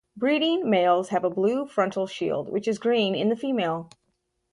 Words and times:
Breeding 0.17 0.67
males 0.67 1.09
have 1.09 1.23
a 1.23 1.29
blue 1.29 1.67
frontal 1.67 2.07
shield, 2.07 2.49
which 2.49 2.67
is 2.67 2.79
green 2.79 3.13
in 3.13 3.29
the 3.29 3.35
female. 3.35 3.87